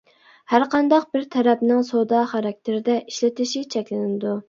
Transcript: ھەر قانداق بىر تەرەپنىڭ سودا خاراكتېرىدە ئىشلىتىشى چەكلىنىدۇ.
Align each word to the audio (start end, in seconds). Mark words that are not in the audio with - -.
ھەر 0.53 0.63
قانداق 0.75 1.05
بىر 1.17 1.27
تەرەپنىڭ 1.35 1.85
سودا 1.91 2.25
خاراكتېرىدە 2.35 2.99
ئىشلىتىشى 3.07 3.67
چەكلىنىدۇ. 3.77 4.39